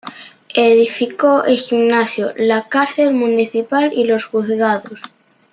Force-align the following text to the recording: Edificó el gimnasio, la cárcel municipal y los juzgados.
Edificó 0.55 1.43
el 1.43 1.57
gimnasio, 1.59 2.33
la 2.35 2.67
cárcel 2.67 3.13
municipal 3.13 3.93
y 3.93 4.05
los 4.05 4.25
juzgados. 4.25 4.99